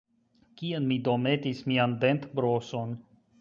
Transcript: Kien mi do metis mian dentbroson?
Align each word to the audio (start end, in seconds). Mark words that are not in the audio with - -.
Kien 0.61 0.87
mi 0.91 0.97
do 1.07 1.13
metis 1.25 1.61
mian 1.73 1.95
dentbroson? 2.05 2.99